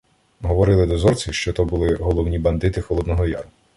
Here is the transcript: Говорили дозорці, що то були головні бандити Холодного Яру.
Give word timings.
Говорили 0.41 0.85
дозорці, 0.85 1.33
що 1.33 1.53
то 1.53 1.65
були 1.65 1.95
головні 1.95 2.39
бандити 2.39 2.81
Холодного 2.81 3.25
Яру. 3.25 3.49